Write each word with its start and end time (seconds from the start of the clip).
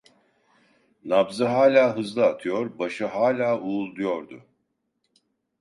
Nabzı 1.09 1.45
hâlâ 1.45 1.97
hızlı 1.97 2.25
atıyor, 2.25 2.79
başı 2.79 3.05
hâlâ 3.05 3.59
uğulduyordu. 3.61 4.43